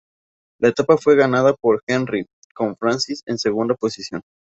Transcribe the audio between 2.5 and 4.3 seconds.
con Francis en segunda posición.